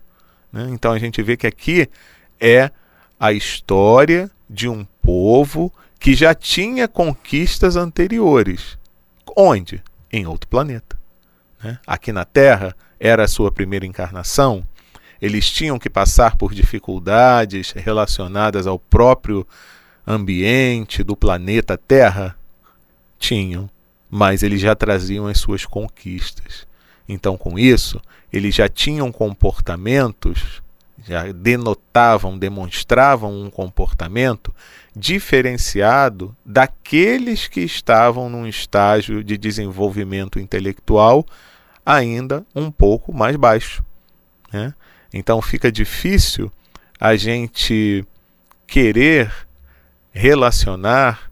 Né? 0.51 0.67
Então 0.69 0.91
a 0.91 0.99
gente 0.99 1.21
vê 1.21 1.35
que 1.35 1.47
aqui 1.47 1.89
é 2.39 2.71
a 3.19 3.33
história 3.33 4.29
de 4.49 4.69
um 4.69 4.85
povo 5.01 5.73
que 5.99 6.13
já 6.13 6.33
tinha 6.33 6.87
conquistas 6.87 7.75
anteriores. 7.75 8.77
Onde? 9.35 9.83
Em 10.11 10.25
outro 10.25 10.47
planeta. 10.47 10.97
Né? 11.61 11.79
Aqui 11.85 12.11
na 12.11 12.23
Terra 12.23 12.75
era 12.99 13.23
a 13.23 13.27
sua 13.27 13.51
primeira 13.51 13.85
encarnação. 13.85 14.63
Eles 15.21 15.49
tinham 15.49 15.79
que 15.79 15.89
passar 15.89 16.35
por 16.35 16.53
dificuldades 16.53 17.71
relacionadas 17.71 18.67
ao 18.67 18.77
próprio 18.77 19.45
ambiente 20.05 21.03
do 21.03 21.15
planeta 21.15 21.77
Terra 21.77 22.35
tinham, 23.19 23.69
mas 24.09 24.43
eles 24.43 24.61
já 24.61 24.75
traziam 24.75 25.27
as 25.27 25.39
suas 25.39 25.65
conquistas. 25.65 26.67
Então, 27.09 27.37
com 27.37 27.57
isso, 27.57 28.01
eles 28.31 28.53
já 28.55 28.69
tinham 28.69 29.11
comportamentos, 29.11 30.61
já 31.05 31.31
denotavam, 31.31 32.37
demonstravam 32.37 33.41
um 33.41 33.49
comportamento 33.49 34.53
diferenciado 34.95 36.35
daqueles 36.45 37.47
que 37.47 37.61
estavam 37.61 38.29
num 38.29 38.47
estágio 38.47 39.23
de 39.23 39.37
desenvolvimento 39.37 40.39
intelectual 40.39 41.25
ainda 41.85 42.45
um 42.53 42.69
pouco 42.69 43.13
mais 43.13 43.35
baixo. 43.35 43.83
Né? 44.51 44.73
Então 45.13 45.41
fica 45.41 45.71
difícil 45.71 46.51
a 46.99 47.15
gente 47.15 48.05
querer 48.65 49.31
relacionar 50.11 51.31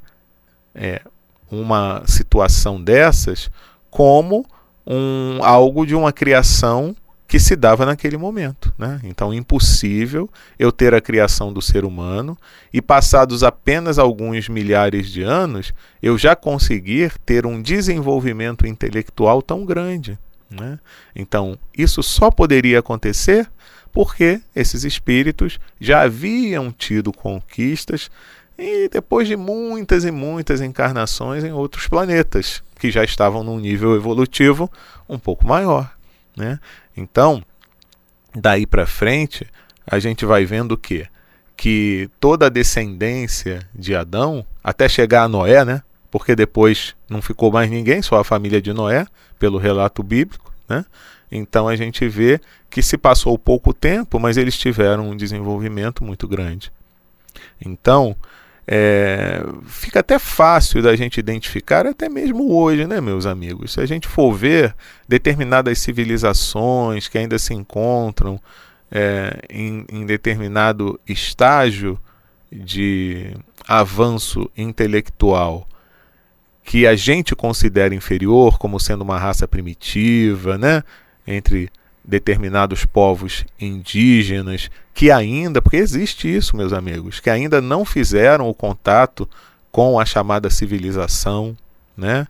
é, 0.74 1.02
uma 1.50 2.04
situação 2.06 2.82
dessas 2.82 3.50
como 3.90 4.46
um, 4.86 5.44
algo 5.44 5.86
de 5.86 5.96
uma 5.96 6.14
criação 6.14 6.96
que 7.28 7.40
se 7.40 7.56
dava 7.56 7.86
naquele 7.86 8.18
momento. 8.18 8.74
Né? 8.78 9.00
Então, 9.04 9.34
impossível 9.34 10.30
eu 10.60 10.72
ter 10.72 10.94
a 10.94 11.02
criação 11.02 11.52
do 11.52 11.62
ser 11.62 11.84
humano 11.84 12.38
e, 12.72 12.82
passados 12.82 13.44
apenas 13.44 13.98
alguns 13.98 14.48
milhares 14.48 15.10
de 15.10 15.24
anos, 15.24 15.74
eu 16.02 16.18
já 16.18 16.36
conseguir 16.36 17.14
ter 17.26 17.46
um 17.46 17.62
desenvolvimento 17.62 18.68
intelectual 18.68 19.42
tão 19.42 19.66
grande. 19.66 20.20
Né? 20.50 20.80
Então, 21.16 21.58
isso 21.76 22.04
só 22.04 22.30
poderia 22.30 22.80
acontecer 22.80 23.50
porque 23.96 24.42
esses 24.54 24.84
espíritos 24.84 25.58
já 25.80 26.02
haviam 26.02 26.70
tido 26.70 27.14
conquistas 27.14 28.12
e 28.58 28.90
depois 28.90 29.26
de 29.26 29.38
muitas 29.38 30.04
e 30.04 30.12
muitas 30.12 30.60
encarnações 30.60 31.46
em 31.46 31.54
outros 31.54 31.88
planetas, 31.88 32.62
que 32.78 32.92
já 32.92 33.06
estavam 33.06 33.42
num 33.42 33.58
nível 33.58 33.96
evolutivo 33.96 34.70
um 35.08 35.18
pouco 35.18 35.48
maior. 35.48 35.90
Né? 36.36 36.60
Então, 36.98 37.42
daí 38.36 38.66
para 38.66 38.86
frente, 38.86 39.48
a 39.88 39.98
gente 39.98 40.26
vai 40.26 40.44
vendo 40.44 40.74
o 40.74 40.78
quê? 40.78 41.08
Que 41.56 42.10
toda 42.20 42.48
a 42.48 42.50
descendência 42.50 43.66
de 43.74 43.96
Adão, 43.96 44.46
até 44.62 44.90
chegar 44.90 45.24
a 45.24 45.30
Noé, 45.30 45.64
né? 45.64 45.82
Porque 46.12 46.36
depois 46.36 46.94
não 47.10 47.22
ficou 47.22 47.50
mais 47.50 47.72
ninguém, 47.72 48.02
só 48.02 48.20
a 48.20 48.26
família 48.26 48.62
de 48.62 48.74
Noé, 48.74 49.08
pelo 49.40 49.58
relato 49.58 50.04
bíblico, 50.04 50.54
né? 50.68 50.84
Então 51.32 51.68
a 51.68 51.76
gente 51.76 52.08
vê 52.08 52.40
que 52.70 52.82
se 52.82 52.98
passou 52.98 53.38
pouco 53.38 53.74
tempo, 53.74 54.20
mas 54.20 54.38
eles 54.38 54.58
tiveram 54.58 55.10
um 55.10 55.18
desenvolvimento 55.18 56.04
muito 56.04 56.28
grande. 56.28 56.72
Então, 57.60 58.16
é, 58.68 59.44
fica 59.66 60.00
até 60.00 60.18
fácil 60.18 60.82
da 60.82 60.96
gente 60.96 61.20
identificar, 61.20 61.86
até 61.86 62.10
mesmo 62.10 62.52
hoje, 62.52 62.88
né, 62.88 63.00
meus 63.00 63.26
amigos? 63.26 63.74
Se 63.74 63.82
a 63.82 63.86
gente 63.86 64.08
for 64.08 64.34
ver 64.34 64.76
determinadas 65.08 65.78
civilizações 65.80 67.08
que 67.08 67.18
ainda 67.18 67.38
se 67.38 67.54
encontram 67.54 68.40
é, 68.92 69.40
em, 69.50 69.86
em 69.92 70.06
determinado 70.06 71.00
estágio 71.08 72.00
de 72.52 73.36
avanço 73.68 74.50
intelectual 74.56 75.68
que 76.64 76.88
a 76.88 76.96
gente 76.96 77.36
considera 77.36 77.94
inferior, 77.94 78.58
como 78.58 78.80
sendo 78.80 79.04
uma 79.04 79.20
raça 79.20 79.48
primitiva, 79.48 80.58
né? 80.58 80.84
Entre 81.26 81.70
determinados 82.04 82.86
povos 82.86 83.46
indígenas 83.60 84.70
que 84.94 85.12
ainda, 85.12 85.62
porque 85.62 85.78
existe 85.78 86.34
isso, 86.34 86.56
meus 86.56 86.72
amigos, 86.72 87.20
que 87.20 87.30
ainda 87.30 87.60
não 87.60 87.84
fizeram 87.84 88.48
o 88.48 88.54
contato 88.54 89.28
com 89.72 90.00
a 90.00 90.06
chamada 90.06 90.50
civilização, 90.50 91.58
né? 91.98 92.28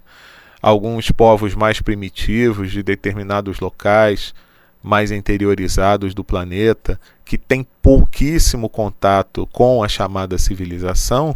Alguns 0.61 1.11
povos 1.11 1.53
mais 1.53 1.79
primitivos 1.79 2.71
de 2.71 2.81
determinados 2.81 3.59
locais, 3.59 4.33
mais 4.81 5.11
interiorizados 5.11 6.15
do 6.15 6.23
planeta, 6.23 6.99
que 7.23 7.37
têm 7.37 7.67
pouquíssimo 7.81 8.67
contato 8.67 9.47
com 9.51 9.83
a 9.83 9.87
chamada 9.87 10.37
civilização, 10.37 11.35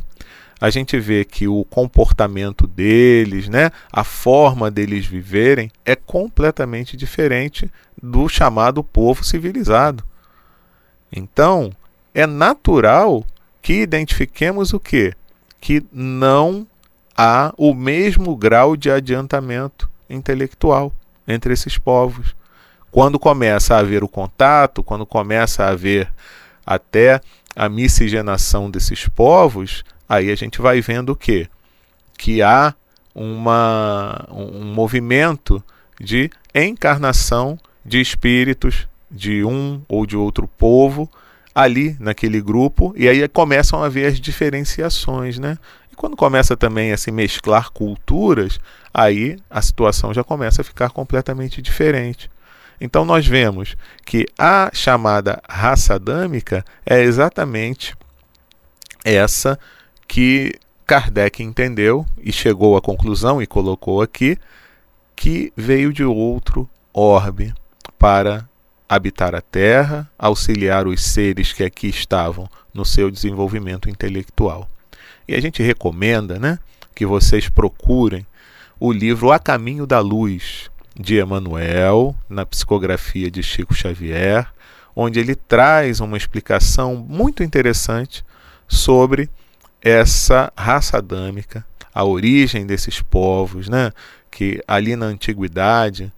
a 0.59 0.69
gente 0.69 0.99
vê 0.99 1.23
que 1.23 1.47
o 1.47 1.63
comportamento 1.63 2.67
deles, 2.67 3.47
né, 3.47 3.71
a 3.91 4.03
forma 4.03 4.69
deles 4.69 5.05
viverem 5.05 5.71
é 5.85 5.95
completamente 5.95 6.97
diferente 6.97 7.71
do 8.01 8.27
chamado 8.27 8.83
povo 8.83 9.23
civilizado. 9.23 10.03
Então, 11.11 11.71
é 12.13 12.27
natural 12.27 13.23
que 13.61 13.81
identifiquemos 13.81 14.73
o 14.73 14.79
quê? 14.79 15.13
Que 15.61 15.83
não 15.91 16.67
há 17.17 17.53
o 17.57 17.73
mesmo 17.73 18.35
grau 18.35 18.75
de 18.75 18.89
adiantamento 18.89 19.89
intelectual 20.09 20.93
entre 21.27 21.53
esses 21.53 21.77
povos. 21.77 22.35
Quando 22.91 23.19
começa 23.19 23.75
a 23.75 23.79
haver 23.79 24.03
o 24.03 24.07
contato, 24.07 24.83
quando 24.83 25.05
começa 25.05 25.63
a 25.63 25.69
haver 25.69 26.11
até 26.65 27.21
a 27.55 27.69
miscigenação 27.69 28.69
desses 28.69 29.07
povos, 29.07 29.83
aí 30.09 30.31
a 30.31 30.35
gente 30.35 30.59
vai 30.59 30.81
vendo 30.81 31.11
o 31.11 31.15
quê? 31.15 31.47
Que 32.17 32.41
há 32.41 32.73
uma, 33.13 34.25
um 34.31 34.73
movimento 34.73 35.63
de 36.01 36.31
encarnação 36.53 37.59
de 37.85 38.01
espíritos 38.01 38.87
de 39.09 39.43
um 39.43 39.81
ou 39.87 40.05
de 40.05 40.17
outro 40.17 40.47
povo 40.47 41.09
ali 41.53 41.95
naquele 41.99 42.39
grupo, 42.39 42.93
e 42.95 43.07
aí 43.07 43.27
começam 43.27 43.83
a 43.83 43.87
haver 43.87 44.05
as 44.07 44.19
diferenciações, 44.19 45.37
né? 45.39 45.57
E 45.91 45.95
quando 45.95 46.15
começa 46.15 46.55
também 46.55 46.91
a 46.93 46.97
se 46.97 47.11
mesclar 47.11 47.71
culturas, 47.71 48.59
aí 48.93 49.37
a 49.49 49.61
situação 49.61 50.13
já 50.13 50.23
começa 50.23 50.61
a 50.61 50.65
ficar 50.65 50.89
completamente 50.91 51.61
diferente. 51.61 52.29
Então 52.79 53.03
nós 53.03 53.27
vemos 53.27 53.75
que 54.05 54.25
a 54.37 54.69
chamada 54.73 55.41
raça 55.49 55.95
adâmica 55.95 56.63
é 56.85 57.01
exatamente 57.01 57.93
essa 59.03 59.59
que 60.09 60.59
Kardec 60.87 61.43
entendeu 61.43 62.03
e 62.19 62.33
chegou 62.33 62.75
à 62.75 62.81
conclusão 62.81 63.39
e 63.39 63.45
colocou 63.45 64.01
aqui 64.01 64.37
que 65.15 65.53
veio 65.55 65.93
de 65.93 66.03
outro 66.03 66.67
orbe 66.91 67.53
para 67.99 68.49
habitar 68.87 69.35
a 69.35 69.41
Terra, 69.41 70.09
auxiliar 70.17 70.87
os 70.87 71.03
seres 71.03 71.53
que 71.53 71.63
aqui 71.63 71.87
estavam 71.87 72.49
no 72.73 72.83
seu 72.83 73.11
desenvolvimento 73.11 73.87
intelectual. 73.87 74.67
E 75.27 75.35
a 75.35 75.39
gente 75.39 75.61
recomenda, 75.61 76.39
né, 76.39 76.57
que 76.95 77.05
vocês 77.05 77.47
procurem 77.47 78.25
o 78.79 78.91
livro 78.91 79.31
A 79.31 79.37
Caminho 79.37 79.85
da 79.85 79.99
Luz 79.99 80.71
de 80.99 81.21
Emmanuel, 81.21 82.15
na 82.27 82.47
psicografia 82.47 83.29
de 83.29 83.43
Chico 83.43 83.75
Xavier, 83.75 84.47
onde 84.95 85.19
ele 85.19 85.35
traz 85.35 85.99
uma 85.99 86.17
explicação 86.17 86.95
muito 86.95 87.43
interessante 87.43 88.25
sobre 88.67 89.29
essa 89.81 90.51
raça 90.57 90.97
adâmica, 90.97 91.65
a 91.93 92.03
origem 92.03 92.65
desses 92.65 93.01
povos, 93.01 93.69
né? 93.69 93.91
que 94.29 94.61
ali 94.67 94.95
na 94.95 95.05
antiguidade, 95.05 96.11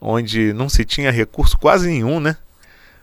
onde 0.00 0.52
não 0.52 0.68
se 0.68 0.84
tinha 0.84 1.10
recurso 1.10 1.56
quase 1.58 1.88
nenhum, 1.88 2.20
né? 2.20 2.36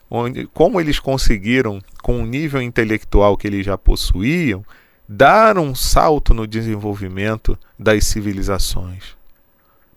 onde, 0.09 0.47
como 0.47 0.79
eles 0.79 0.99
conseguiram, 0.99 1.81
com 2.01 2.21
o 2.21 2.25
nível 2.25 2.61
intelectual 2.61 3.37
que 3.37 3.47
eles 3.47 3.65
já 3.65 3.77
possuíam, 3.77 4.65
dar 5.07 5.57
um 5.57 5.73
salto 5.73 6.33
no 6.33 6.47
desenvolvimento 6.47 7.57
das 7.77 8.05
civilizações. 8.05 9.17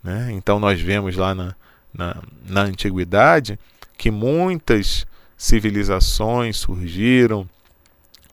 Né? 0.03 0.31
Então 0.33 0.59
nós 0.59 0.81
vemos 0.81 1.17
lá 1.17 1.35
na, 1.35 1.55
na, 1.93 2.23
na 2.49 2.62
antiguidade 2.62 3.59
que 3.97 4.11
muitas 4.11 5.07
civilizações 5.37 6.59
surgiram, 6.59 7.49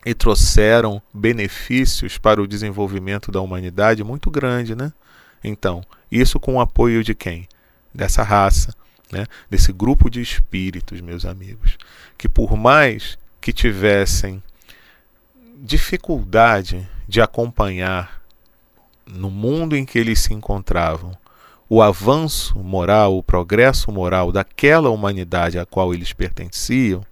e 0.06 0.14
trouxeram 0.14 1.02
benefícios 1.14 2.18
para 2.18 2.42
o 2.42 2.48
desenvolvimento 2.48 3.32
da 3.32 3.42
humanidade 3.42 4.04
muito 4.04 4.32
grande, 4.32 4.76
né? 4.76 4.94
Então, 5.44 5.84
isso 6.12 6.40
com 6.40 6.56
o 6.56 6.62
apoio 6.62 7.04
de 7.04 7.14
quem? 7.14 7.48
Dessa 7.94 8.24
raça, 8.24 8.74
né? 9.12 9.26
desse 9.50 9.74
grupo 9.74 10.10
de 10.10 10.22
espíritos, 10.22 11.02
meus 11.02 11.26
amigos, 11.26 11.78
que 12.18 12.30
por 12.30 12.56
mais 12.56 13.18
que 13.42 13.52
tivessem 13.52 14.42
dificuldade 15.58 16.88
de 17.08 17.22
acompanhar 17.22 18.22
no 19.06 19.30
mundo 19.30 19.76
em 19.76 19.86
que 19.86 19.98
eles 19.98 20.20
se 20.20 20.34
encontravam 20.34 21.18
o 21.68 21.82
avanço 21.82 22.58
moral, 22.60 23.18
o 23.18 23.24
progresso 23.24 23.92
moral 23.92 24.32
daquela 24.32 24.90
humanidade 24.90 25.60
a 25.60 25.66
qual 25.66 25.94
eles 25.94 26.14
pertenciam, 26.14 27.06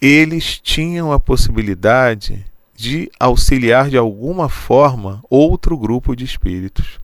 eles 0.00 0.58
tinham 0.58 1.12
a 1.12 1.18
possibilidade 1.18 2.44
de 2.74 3.10
auxiliar 3.18 3.88
de 3.88 3.96
alguma 3.96 4.48
forma 4.48 5.22
outro 5.30 5.76
grupo 5.76 6.14
de 6.14 6.24
espíritos. 6.24 7.00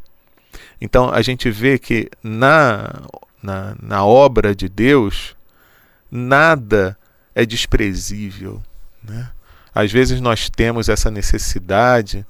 Então 0.80 1.10
a 1.10 1.22
gente 1.22 1.50
vê 1.50 1.78
que 1.78 2.10
na, 2.22 3.02
na, 3.42 3.74
na 3.80 4.04
obra 4.04 4.54
de 4.54 4.68
Deus 4.68 5.34
nada 6.10 6.96
é 7.34 7.46
desprezível. 7.46 8.62
Né? 9.02 9.30
Às 9.74 9.90
vezes 9.90 10.20
nós 10.20 10.50
temos 10.50 10.88
essa 10.88 11.10
necessidade 11.10 12.26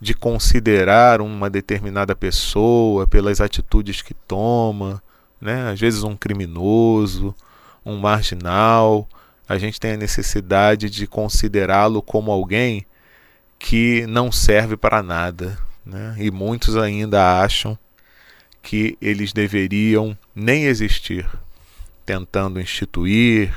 de 0.00 0.14
considerar 0.14 1.20
uma 1.20 1.48
determinada 1.48 2.16
pessoa 2.16 3.06
pelas 3.06 3.40
atitudes 3.40 4.02
que 4.02 4.14
toma, 4.14 5.00
né? 5.40 5.70
às 5.70 5.78
vezes 5.78 6.02
um 6.02 6.16
criminoso, 6.16 7.34
um 7.84 7.96
marginal 7.98 9.08
a 9.50 9.58
gente 9.58 9.80
tem 9.80 9.94
a 9.94 9.96
necessidade 9.96 10.88
de 10.88 11.08
considerá-lo 11.08 12.00
como 12.00 12.30
alguém 12.30 12.86
que 13.58 14.06
não 14.06 14.30
serve 14.30 14.76
para 14.76 15.02
nada. 15.02 15.58
Né? 15.84 16.14
E 16.20 16.30
muitos 16.30 16.76
ainda 16.76 17.42
acham 17.42 17.76
que 18.62 18.96
eles 19.02 19.32
deveriam 19.32 20.16
nem 20.32 20.66
existir, 20.66 21.28
tentando 22.06 22.60
instituir 22.60 23.52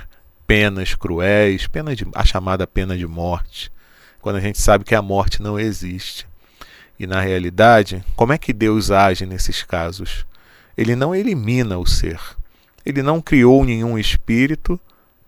penas 0.47 0.95
cruéis, 0.95 1.67
pena 1.67 1.95
de, 1.95 2.07
a 2.15 2.25
chamada 2.25 2.65
pena 2.65 2.97
de 2.97 3.05
morte, 3.05 3.71
quando 4.19 4.37
a 4.37 4.41
gente 4.41 4.59
sabe 4.59 4.83
que 4.83 4.95
a 4.95 5.01
morte 5.01 5.43
não 5.43 5.59
existe. 5.59 6.25
E 6.99 7.05
na 7.05 7.21
realidade, 7.21 8.03
como 8.15 8.33
é 8.33 8.37
que 8.39 8.51
Deus 8.51 8.89
age 8.89 9.27
nesses 9.27 9.61
casos? 9.61 10.25
Ele 10.75 10.95
não 10.95 11.13
elimina 11.13 11.77
o 11.77 11.85
ser. 11.85 12.19
Ele 12.83 13.03
não 13.03 13.21
criou 13.21 13.63
nenhum 13.63 13.95
espírito 13.95 14.79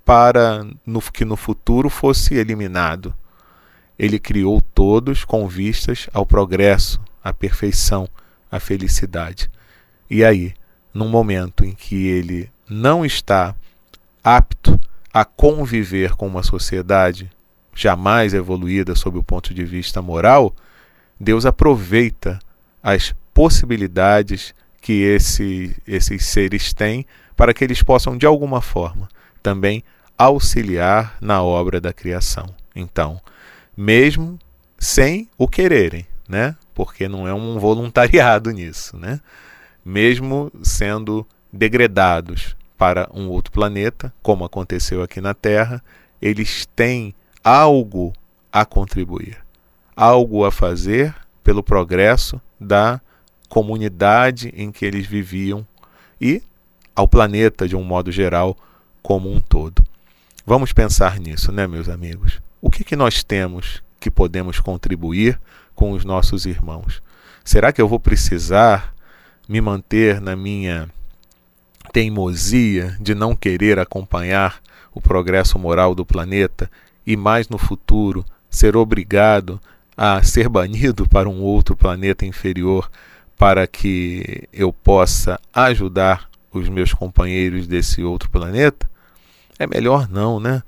para 0.05 0.65
no, 0.85 1.01
que 1.01 1.25
no 1.25 1.35
futuro 1.35 1.89
fosse 1.89 2.35
eliminado. 2.35 3.13
Ele 3.97 4.19
criou 4.19 4.61
todos 4.61 5.25
com 5.25 5.47
vistas 5.47 6.07
ao 6.13 6.25
progresso, 6.25 7.01
à 7.23 7.33
perfeição, 7.33 8.07
à 8.51 8.59
felicidade. 8.59 9.49
E 10.09 10.23
aí, 10.23 10.53
num 10.93 11.09
momento 11.09 11.65
em 11.65 11.73
que 11.73 12.05
ele 12.05 12.51
não 12.69 13.03
está 13.03 13.55
apto 14.23 14.79
a 15.11 15.25
conviver 15.25 16.11
com 16.15 16.27
uma 16.27 16.43
sociedade 16.43 17.31
jamais 17.73 18.33
evoluída 18.33 18.95
sob 18.95 19.17
o 19.17 19.23
ponto 19.23 19.53
de 19.53 19.63
vista 19.65 20.01
moral, 20.01 20.53
Deus 21.19 21.45
aproveita 21.45 22.39
as 22.83 23.15
possibilidades 23.33 24.53
que 24.81 25.01
esse, 25.01 25.75
esses 25.87 26.25
seres 26.25 26.73
têm 26.73 27.05
para 27.35 27.53
que 27.53 27.63
eles 27.63 27.81
possam, 27.81 28.17
de 28.17 28.25
alguma 28.25 28.61
forma, 28.61 29.09
também 29.41 29.83
auxiliar 30.17 31.17
na 31.21 31.41
obra 31.43 31.79
da 31.81 31.93
criação. 31.93 32.45
Então, 32.75 33.19
mesmo 33.75 34.39
sem 34.77 35.29
o 35.37 35.47
quererem, 35.47 36.05
né? 36.27 36.55
Porque 36.73 37.07
não 37.07 37.27
é 37.27 37.33
um 37.33 37.59
voluntariado 37.59 38.51
nisso, 38.51 38.97
né? 38.97 39.19
Mesmo 39.83 40.51
sendo 40.63 41.25
degradados 41.51 42.55
para 42.77 43.09
um 43.13 43.29
outro 43.29 43.51
planeta, 43.51 44.13
como 44.21 44.43
aconteceu 44.43 45.01
aqui 45.01 45.21
na 45.21 45.33
Terra, 45.33 45.83
eles 46.21 46.65
têm 46.75 47.13
algo 47.43 48.13
a 48.51 48.65
contribuir, 48.65 49.37
algo 49.95 50.45
a 50.45 50.51
fazer 50.51 51.15
pelo 51.43 51.61
progresso 51.61 52.41
da 52.59 52.99
comunidade 53.47 54.51
em 54.55 54.71
que 54.71 54.85
eles 54.85 55.05
viviam 55.05 55.65
e 56.19 56.41
ao 56.95 57.07
planeta 57.07 57.67
de 57.67 57.75
um 57.75 57.83
modo 57.83 58.11
geral 58.11 58.57
como 59.01 59.31
um 59.31 59.39
todo. 59.39 59.85
Vamos 60.47 60.71
pensar 60.71 61.19
nisso, 61.19 61.51
né, 61.51 61.65
meus 61.65 61.89
amigos? 61.89 62.39
O 62.61 62.69
que, 62.69 62.83
que 62.83 62.95
nós 62.95 63.23
temos 63.23 63.81
que 63.99 64.11
podemos 64.11 64.59
contribuir 64.59 65.39
com 65.73 65.89
os 65.89 66.05
nossos 66.05 66.45
irmãos? 66.45 67.01
Será 67.43 67.73
que 67.73 67.81
eu 67.81 67.87
vou 67.87 67.99
precisar 67.99 68.93
me 69.49 69.59
manter 69.59 70.21
na 70.21 70.35
minha 70.35 70.87
teimosia 71.91 72.95
de 73.01 73.15
não 73.15 73.35
querer 73.35 73.79
acompanhar 73.79 74.61
o 74.93 75.01
progresso 75.01 75.57
moral 75.57 75.95
do 75.95 76.05
planeta 76.05 76.69
e 77.07 77.17
mais 77.17 77.49
no 77.49 77.57
futuro 77.57 78.23
ser 78.47 78.77
obrigado 78.77 79.59
a 79.97 80.21
ser 80.21 80.47
banido 80.47 81.09
para 81.09 81.27
um 81.27 81.41
outro 81.41 81.75
planeta 81.75 82.23
inferior 82.23 82.91
para 83.35 83.65
que 83.65 84.47
eu 84.53 84.71
possa 84.71 85.39
ajudar 85.51 86.29
os 86.51 86.69
meus 86.69 86.93
companheiros 86.93 87.65
desse 87.65 88.03
outro 88.03 88.29
planeta? 88.29 88.87
É 89.57 89.65
melhor 89.65 90.09
não, 90.09 90.39
né? 90.39 90.61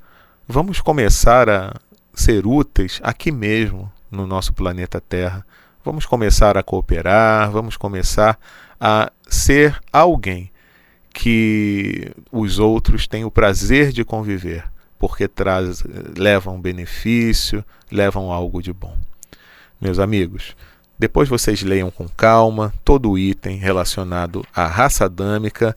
Vamos 0.47 0.80
começar 0.80 1.50
a 1.50 1.73
ser 2.13 2.47
úteis 2.47 3.00
aqui 3.04 3.32
mesmo, 3.32 3.91
no 4.10 4.26
nosso 4.26 4.54
planeta 4.54 5.02
Terra. 5.02 5.45
Vamos 5.84 6.06
começar 6.06 6.58
a 6.58 6.63
cooperar, 6.63 7.52
vamos 7.52 7.78
começar 7.78 8.39
a 8.80 9.12
ser 9.28 9.78
alguém 9.91 10.52
que 11.13 12.12
os 12.32 12.60
outros 12.60 13.08
têm 13.08 13.26
o 13.26 13.32
prazer 13.32 13.91
de 13.91 14.06
conviver, 14.06 14.63
porque 15.00 15.28
traz, 15.28 15.84
levam 16.15 16.62
benefício, 16.62 17.65
levam 17.91 18.32
algo 18.32 18.62
de 18.62 18.71
bom. 18.71 18.95
Meus 19.82 20.00
amigos, 20.00 20.56
depois 20.97 21.28
vocês 21.28 21.62
leiam 21.62 21.91
com 21.91 22.08
calma 22.08 22.73
todo 22.86 23.12
o 23.12 23.17
item 23.17 23.58
relacionado 23.58 24.45
à 24.56 24.65
raça 24.65 25.06
adâmica 25.06 25.76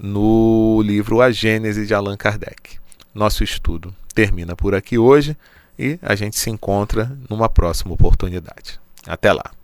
no 0.00 0.80
livro 0.82 1.20
A 1.20 1.30
Gênese 1.30 1.86
de 1.86 1.92
Allan 1.92 2.16
Kardec. 2.16 2.78
Nosso 3.14 3.42
estudo 3.42 3.94
termina 4.14 4.54
por 4.54 4.74
aqui 4.74 4.96
hoje 4.96 5.36
e 5.78 5.98
a 6.00 6.14
gente 6.14 6.38
se 6.38 6.50
encontra 6.50 7.16
numa 7.28 7.48
próxima 7.48 7.94
oportunidade. 7.94 8.80
Até 9.06 9.32
lá! 9.32 9.57